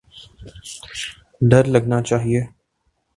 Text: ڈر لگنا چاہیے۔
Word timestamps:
ڈر 1.49 1.63
لگنا 1.73 2.01
چاہیے۔ 2.09 2.41